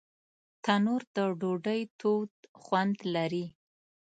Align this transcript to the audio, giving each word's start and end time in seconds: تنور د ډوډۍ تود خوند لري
تنور 0.63 1.01
د 1.15 1.17
ډوډۍ 1.39 1.81
تود 1.99 2.31
خوند 2.63 2.95
لري 3.15 3.45